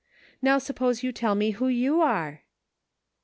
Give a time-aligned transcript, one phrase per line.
[0.41, 2.41] Now, suppose you tell me who you are."